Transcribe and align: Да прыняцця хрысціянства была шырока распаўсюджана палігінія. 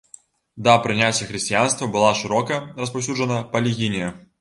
Да 0.67 0.73
прыняцця 0.85 1.27
хрысціянства 1.33 1.91
была 1.99 2.11
шырока 2.25 2.61
распаўсюджана 2.83 3.43
палігінія. 3.57 4.15